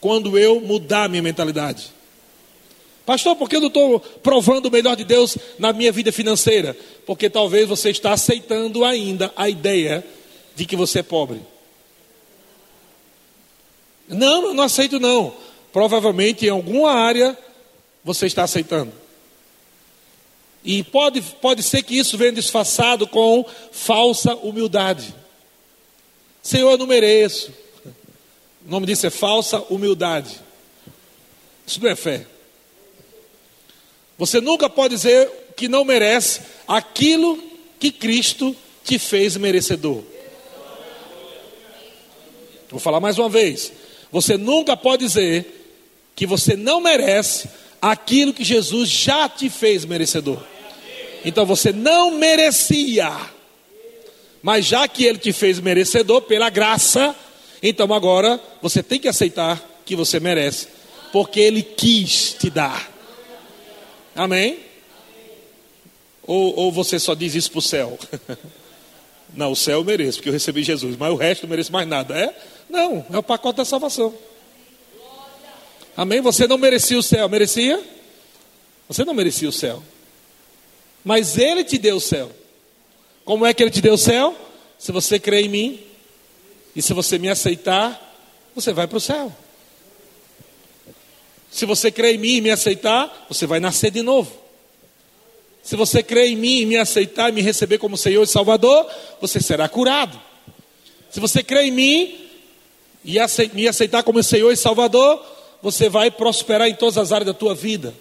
[0.00, 1.84] quando eu mudar a minha mentalidade.
[3.06, 6.76] Pastor, por que eu não estou provando o melhor de Deus na minha vida financeira?
[7.04, 10.04] Porque talvez você está aceitando ainda a ideia
[10.56, 11.40] de que você é pobre.
[14.08, 15.34] Não, eu não aceito não.
[15.72, 17.36] Provavelmente em alguma área
[18.02, 18.92] você está aceitando.
[20.64, 25.14] E pode, pode ser que isso venha disfarçado com falsa humildade.
[26.42, 27.52] Senhor, eu não mereço.
[28.66, 30.40] O nome disso é falsa humildade.
[31.66, 32.26] Isso não é fé.
[34.16, 37.42] Você nunca pode dizer que não merece aquilo
[37.78, 40.02] que Cristo te fez merecedor.
[42.70, 43.72] Vou falar mais uma vez.
[44.10, 45.46] Você nunca pode dizer
[46.14, 47.48] que você não merece
[47.80, 50.42] aquilo que Jesus já te fez merecedor.
[51.24, 53.12] Então você não merecia.
[54.42, 57.14] Mas já que ele te fez merecedor pela graça,
[57.62, 60.68] então agora você tem que aceitar que você merece,
[61.12, 62.93] porque ele quis te dar.
[64.14, 64.60] Amém?
[66.22, 67.98] Ou, ou você só diz isso para o céu?
[69.34, 71.88] Não, o céu eu mereço, porque eu recebi Jesus, mas o resto não mereço mais
[71.88, 72.16] nada.
[72.16, 72.32] É?
[72.70, 74.14] Não, é o pacote da salvação.
[75.96, 76.20] Amém?
[76.20, 77.82] Você não merecia o céu, merecia?
[78.86, 79.82] Você não merecia o céu.
[81.04, 82.30] Mas Ele te deu o céu.
[83.24, 84.36] Como é que Ele te deu o céu?
[84.78, 85.80] Se você crê em mim,
[86.76, 88.00] e se você me aceitar,
[88.54, 89.32] você vai para o céu.
[91.54, 94.32] Se você crê em mim e me aceitar, você vai nascer de novo.
[95.62, 98.84] Se você crê em mim e me aceitar e me receber como Senhor e Salvador,
[99.20, 100.20] você será curado.
[101.12, 102.18] Se você crê em mim
[103.04, 103.18] e
[103.52, 105.24] me aceitar como Senhor e Salvador,
[105.62, 107.94] você vai prosperar em todas as áreas da tua vida.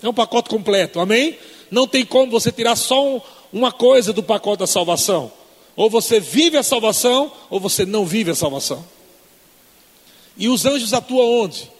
[0.00, 1.36] É um pacote completo, amém?
[1.68, 3.20] Não tem como você tirar só
[3.52, 5.32] uma coisa do pacote da salvação.
[5.74, 8.84] Ou você vive a salvação, ou você não vive a salvação.
[10.36, 11.79] E os anjos atuam onde?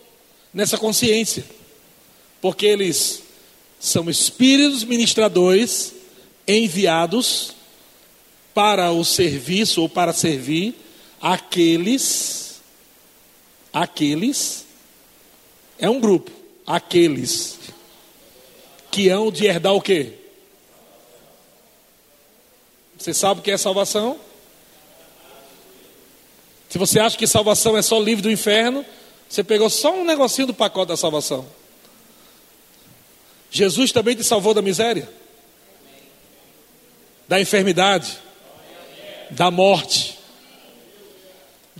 [0.52, 1.44] Nessa consciência.
[2.40, 3.22] Porque eles
[3.78, 5.94] são espíritos ministradores
[6.46, 7.54] enviados
[8.52, 10.74] para o serviço ou para servir
[11.20, 12.60] aqueles
[13.72, 14.66] aqueles
[15.78, 16.30] é um grupo,
[16.66, 17.58] aqueles
[18.90, 20.14] que hão de herdar o quê?
[22.98, 24.18] Você sabe o que é salvação?
[26.68, 28.84] Se você acha que salvação é só livre do inferno,
[29.30, 31.46] você pegou só um negocinho do pacote da salvação.
[33.48, 35.08] Jesus também te salvou da miséria,
[37.28, 38.18] da enfermidade,
[39.30, 40.18] da morte.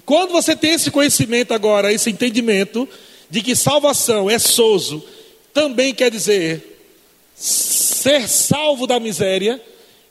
[0.07, 2.89] Quando você tem esse conhecimento agora, esse entendimento
[3.29, 5.05] de que salvação é sozo,
[5.53, 6.69] também quer dizer
[7.35, 9.61] ser salvo da miséria,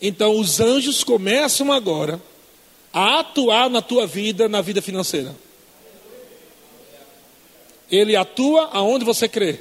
[0.01, 2.21] então os anjos começam agora
[2.91, 5.33] a atuar na tua vida, na vida financeira.
[7.91, 9.59] Ele atua aonde você crê.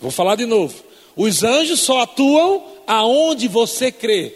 [0.00, 0.84] Vou falar de novo.
[1.16, 4.34] Os anjos só atuam aonde você crê.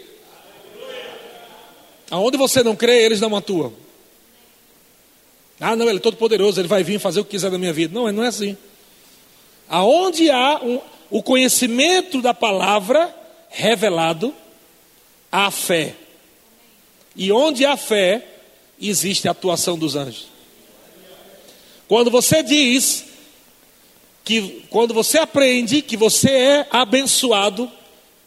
[2.11, 3.73] Aonde você não crê, eles não atuam.
[5.59, 7.71] Ah, não, ele é todo poderoso, ele vai vir fazer o que quiser na minha
[7.71, 7.93] vida.
[7.93, 8.57] Não, não é assim.
[9.69, 13.15] Aonde há um, o conhecimento da palavra
[13.49, 14.33] revelado,
[15.31, 15.95] há fé.
[17.15, 18.27] E onde há fé,
[18.81, 20.32] existe a atuação dos anjos.
[21.93, 23.05] Quando você diz
[24.25, 27.69] que quando você aprende que você é abençoado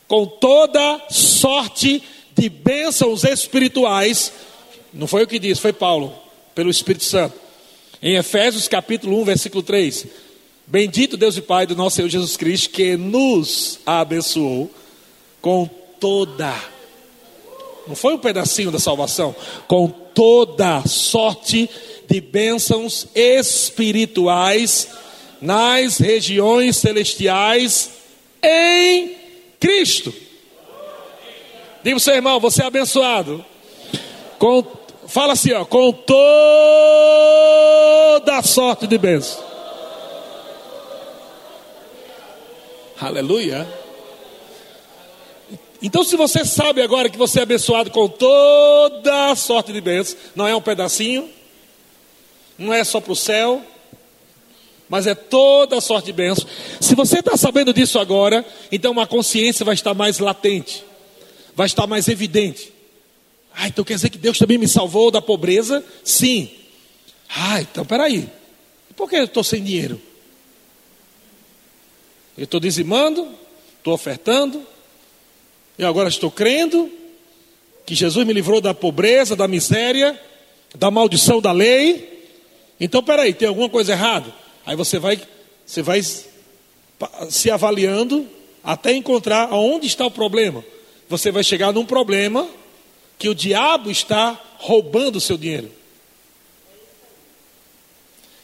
[0.07, 2.01] com toda sorte
[2.33, 4.33] de bênçãos espirituais,
[4.95, 6.15] não foi o que disse, foi Paulo,
[6.55, 7.35] pelo Espírito Santo.
[8.01, 10.07] Em Efésios capítulo 1, versículo 3.
[10.65, 14.71] Bendito Deus e Pai do nosso Senhor Jesus Cristo, que nos abençoou
[15.43, 16.55] com toda,
[17.89, 19.35] não foi um pedacinho da salvação,
[19.67, 21.71] com toda sorte de
[22.21, 24.89] bênçãos espirituais
[25.41, 27.91] nas regiões celestiais
[28.43, 29.17] em
[29.61, 30.13] Cristo.
[31.83, 33.45] Diga o seu irmão, você é abençoado.
[34.39, 34.65] Com,
[35.07, 36.23] fala assim, ó, com toda
[38.43, 39.45] sorte de bênção.
[43.01, 43.67] Aleluia.
[45.83, 50.49] Então, se você sabe agora que você é abençoado com toda sorte de bênçãos, não
[50.49, 51.29] é um pedacinho,
[52.59, 53.63] não é só para o céu,
[54.89, 56.47] mas é toda sorte de bênçãos.
[56.81, 60.85] Se você está sabendo disso agora, então a consciência vai estar mais latente,
[61.55, 62.73] vai estar mais evidente.
[63.55, 65.85] Ah, então quer dizer que Deus também me salvou da pobreza?
[66.05, 66.51] Sim.
[67.29, 68.29] Ah, então peraí.
[68.95, 70.01] Por que eu estou sem dinheiro?
[72.37, 73.27] Eu estou dizimando,
[73.79, 74.63] estou ofertando,
[75.79, 76.91] eu agora estou crendo
[77.85, 80.21] que Jesus me livrou da pobreza, da miséria,
[80.75, 82.16] da maldição da lei.
[82.79, 84.33] Então peraí, tem alguma coisa errada?
[84.65, 85.21] Aí você vai,
[85.65, 88.27] você vai se avaliando
[88.63, 90.65] até encontrar aonde está o problema.
[91.09, 92.49] Você vai chegar num problema
[93.19, 95.71] que o diabo está roubando o seu dinheiro.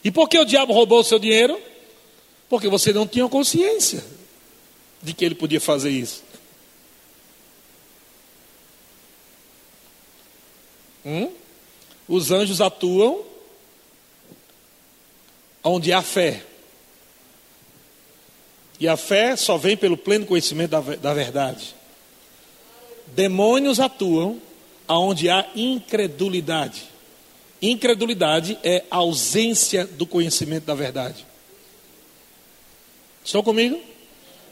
[0.03, 1.59] E por que o diabo roubou o seu dinheiro?
[2.49, 4.03] Porque você não tinha consciência
[5.01, 6.23] de que ele podia fazer isso.
[11.05, 11.31] Hum?
[12.07, 13.32] Os anjos atuam
[15.63, 16.43] onde há fé.
[18.79, 21.75] E a fé só vem pelo pleno conhecimento da, da verdade.
[23.07, 24.41] Demônios atuam
[24.87, 26.83] aonde há incredulidade.
[27.61, 31.25] Incredulidade é ausência do conhecimento da verdade.
[33.23, 33.79] Estão comigo?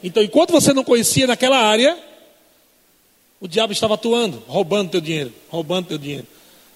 [0.02, 1.98] Então, enquanto você não conhecia naquela área,
[3.38, 6.26] o diabo estava atuando, roubando teu dinheiro, roubando teu dinheiro.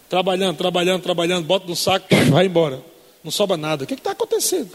[0.09, 2.83] Trabalhando, trabalhando, trabalhando, bota no saco, vai embora.
[3.27, 3.83] Não sobra nada.
[3.83, 4.71] O que está acontecendo?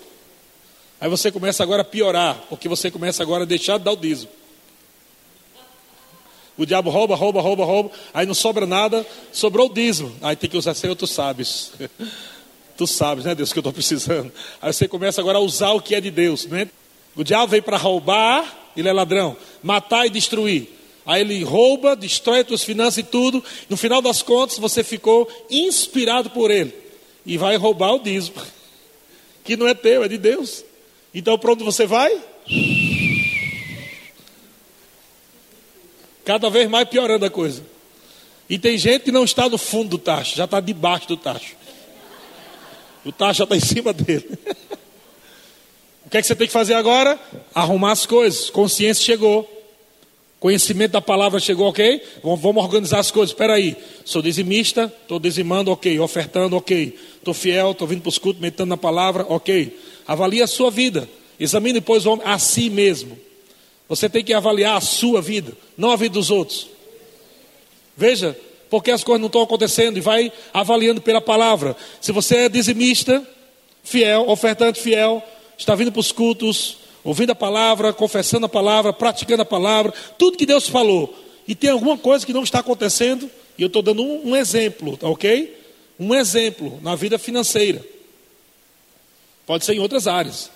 [1.00, 3.96] Aí você começa agora a piorar, porque você começa agora a deixar de dar o
[3.96, 4.30] dízimo.
[6.58, 10.14] O diabo rouba, rouba, rouba, rouba, aí não sobra nada, sobrou o dízimo.
[10.22, 11.72] Aí tem que usar, Senhor, tu sabes.
[12.76, 14.30] tu sabes, né, Deus, que eu estou precisando.
[14.62, 16.68] Aí você começa agora a usar o que é de Deus, né?
[17.16, 20.68] O diabo veio para roubar, ele é ladrão, matar e destruir.
[21.06, 23.42] Aí ele rouba, destrói tuas finanças e tudo.
[23.70, 26.81] No final das contas, você ficou inspirado por ele.
[27.26, 28.42] E vai roubar o dízimo.
[29.44, 30.64] Que não é teu, é de Deus.
[31.14, 32.20] Então, para onde você vai?
[36.24, 37.64] Cada vez mais piorando a coisa.
[38.50, 41.56] E tem gente que não está no fundo do tacho, já está debaixo do tacho.
[43.06, 44.28] O tacho já está em cima dele.
[46.06, 47.20] o que é que você tem que fazer agora?
[47.54, 48.50] Arrumar as coisas.
[48.50, 49.61] Consciência chegou.
[50.42, 52.02] Conhecimento da palavra chegou, ok?
[52.24, 53.30] Vamos organizar as coisas.
[53.30, 56.00] Espera aí, sou dizimista, estou dizimando, ok.
[56.00, 56.98] Ofertando, ok.
[57.16, 59.78] Estou fiel, estou vindo para os cultos, meditando na palavra, ok.
[60.08, 61.08] Avalie a sua vida.
[61.40, 63.20] Examine, depois a si mesmo.
[63.88, 66.68] Você tem que avaliar a sua vida, não a vida dos outros.
[67.96, 68.36] Veja,
[68.68, 71.78] porque as coisas não estão acontecendo e vai avaliando pela palavra.
[72.00, 73.24] Se você é dizimista,
[73.84, 75.22] fiel, ofertante fiel,
[75.56, 80.38] está vindo para os cultos, ouvindo a palavra, confessando a palavra, praticando a palavra, tudo
[80.38, 81.14] que Deus falou,
[81.48, 84.98] e tem alguma coisa que não está acontecendo, e eu estou dando um, um exemplo,
[84.98, 85.60] tá ok?
[86.00, 87.86] Um exemplo na vida financeira.
[89.46, 90.50] Pode ser em outras áreas.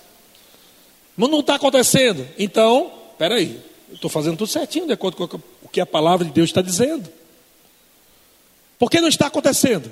[1.16, 2.26] Mas não está acontecendo.
[2.38, 6.26] Então, Espera aí, eu estou fazendo tudo certinho de acordo com o que a palavra
[6.26, 7.10] de Deus está dizendo.
[8.78, 9.90] Por que não está acontecendo?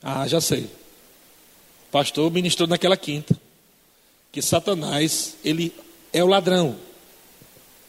[0.00, 0.60] Ah, já sei.
[0.60, 3.36] O pastor ministrou naquela quinta
[4.34, 5.72] que Satanás, ele
[6.12, 6.74] é o ladrão.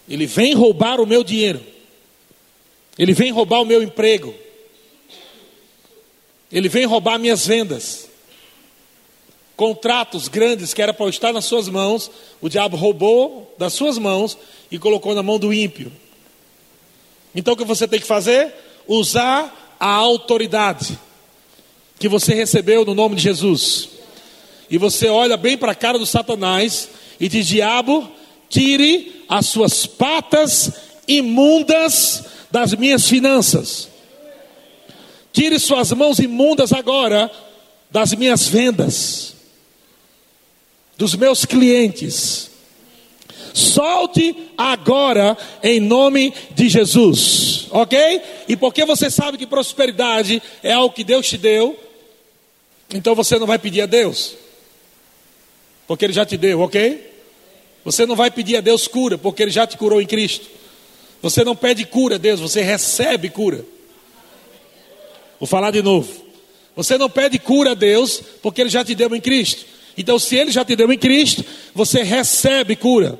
[0.08, 1.60] Ele vem roubar o meu dinheiro.
[3.00, 4.32] Ele vem roubar o meu emprego.
[6.52, 8.08] Ele vem roubar minhas vendas
[9.56, 14.38] contratos grandes que era para estar nas suas mãos, o diabo roubou das suas mãos
[14.70, 15.92] e colocou na mão do ímpio.
[17.34, 18.54] Então o que você tem que fazer?
[18.86, 21.00] Usar a autoridade
[21.98, 23.95] que você recebeu no nome de Jesus.
[24.70, 26.90] E você olha bem para a cara do Satanás
[27.20, 28.10] e diz: Diabo,
[28.50, 30.72] tire as suas patas
[31.08, 33.90] imundas das minhas finanças.
[35.32, 37.30] Tire suas mãos imundas agora
[37.92, 39.36] das minhas vendas
[40.98, 42.52] dos meus clientes.
[43.54, 48.22] Solte agora em nome de Jesus, ok?
[48.50, 51.78] E porque você sabe que prosperidade é algo que Deus te deu,
[52.94, 54.36] então você não vai pedir a Deus,
[55.88, 57.14] porque Ele já te deu, ok?
[57.84, 60.48] Você não vai pedir a Deus cura, porque Ele já te curou em Cristo.
[61.22, 63.66] Você não pede cura a Deus, você recebe cura.
[65.40, 66.26] Vou falar de novo.
[66.76, 69.66] Você não pede cura a Deus, porque Ele já te deu em Cristo.
[69.98, 73.18] Então, se ele já te deu em Cristo, você recebe cura.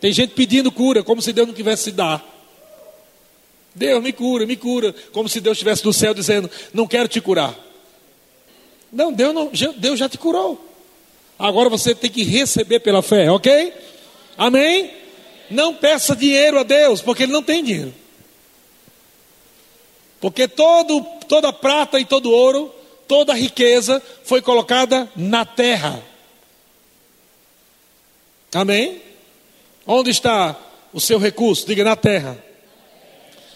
[0.00, 2.24] Tem gente pedindo cura, como se Deus não quisesse se dar.
[3.74, 7.20] Deus me cura, me cura, como se Deus estivesse no céu dizendo: Não quero te
[7.20, 7.58] curar.
[8.92, 10.65] Não, Deus, não, Deus já te curou.
[11.38, 13.72] Agora você tem que receber pela fé, ok?
[14.38, 14.90] Amém?
[15.50, 17.94] Não peça dinheiro a Deus, porque Ele não tem dinheiro.
[20.20, 22.72] Porque todo, toda prata e todo ouro
[23.06, 26.02] toda riqueza foi colocada na terra.
[28.52, 29.00] Amém?
[29.86, 30.58] Onde está
[30.92, 31.66] o seu recurso?
[31.66, 32.42] Diga na terra.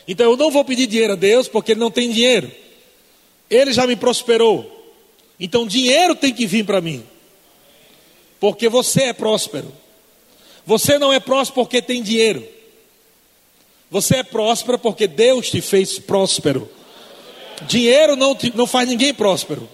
[0.07, 2.51] Então eu não vou pedir dinheiro a Deus porque Ele não tem dinheiro.
[3.49, 4.77] Ele já me prosperou.
[5.39, 7.05] Então dinheiro tem que vir para mim.
[8.41, 9.71] Porque você é próspero.
[10.67, 12.43] Você não é próspero porque tem dinheiro.
[13.91, 16.69] Você é próspero porque Deus te fez próspero.
[17.67, 19.69] Dinheiro não, não faz ninguém próspero.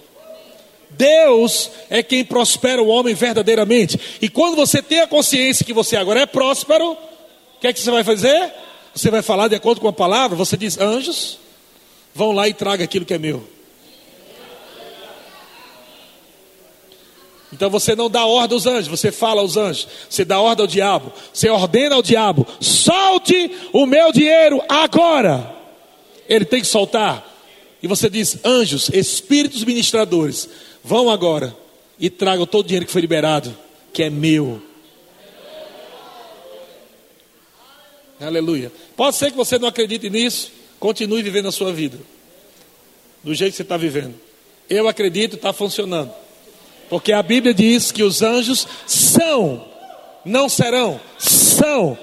[0.89, 3.99] Deus é quem prospera o homem verdadeiramente.
[4.21, 7.79] E quando você tem a consciência que você agora é próspero, o que é que
[7.79, 8.53] você vai fazer?
[8.93, 11.37] Você vai falar de acordo com a palavra, você diz: anjos,
[12.13, 13.56] vão lá e traga aquilo que é meu.
[17.51, 20.67] Então você não dá ordem aos anjos, você fala aos anjos, você dá ordem ao
[20.67, 25.55] diabo, você ordena ao diabo: solte o meu dinheiro agora.
[26.27, 27.25] Ele tem que soltar.
[27.81, 30.49] E você diz: anjos, espíritos ministradores,
[30.83, 31.55] vão agora
[31.99, 33.55] e tragam todo o dinheiro que foi liberado,
[33.93, 34.61] que é meu.
[38.19, 38.71] Aleluia.
[38.95, 41.97] Pode ser que você não acredite nisso, continue vivendo a sua vida,
[43.23, 44.15] do jeito que você está vivendo.
[44.69, 46.11] Eu acredito, está funcionando.
[46.89, 49.65] Porque a Bíblia diz que os anjos são,
[50.23, 51.97] não serão, são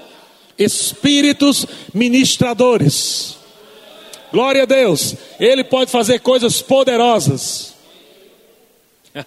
[0.59, 3.37] espíritos ministradores.
[4.32, 5.14] Glória a Deus.
[5.39, 7.74] Ele pode fazer coisas poderosas.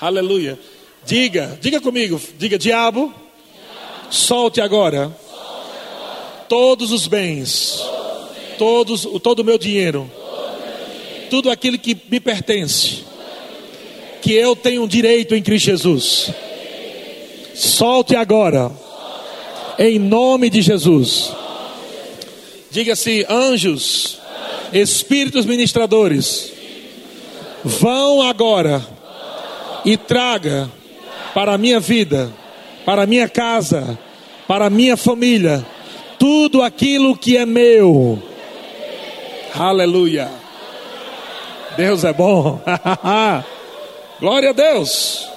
[0.00, 0.58] Aleluia.
[1.04, 3.12] Diga, diga comigo, diga diabo,
[4.10, 5.14] solte agora
[6.48, 7.82] todos os bens,
[8.58, 10.10] todos, todo o meu dinheiro,
[11.30, 13.04] tudo aquilo que me pertence,
[14.20, 16.30] que eu tenho direito em Cristo Jesus.
[17.54, 18.70] Solte agora,
[19.78, 21.32] em nome de Jesus.
[22.70, 24.18] Diga assim: anjos,
[24.72, 26.52] espíritos ministradores,
[27.64, 28.86] vão agora
[29.84, 30.70] e traga
[31.34, 32.32] para a minha vida,
[32.84, 33.98] para a minha casa,
[34.46, 35.64] para a minha família
[36.18, 38.20] tudo aquilo que é meu.
[39.54, 40.28] Aleluia.
[41.76, 42.60] Deus é bom.
[44.20, 45.27] Glória a Deus.